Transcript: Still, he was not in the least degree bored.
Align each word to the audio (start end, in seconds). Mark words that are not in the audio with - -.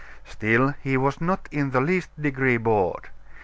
Still, 0.25 0.73
he 0.81 0.97
was 0.97 1.21
not 1.21 1.47
in 1.51 1.69
the 1.69 1.79
least 1.79 2.09
degree 2.19 2.57
bored. 2.57 3.09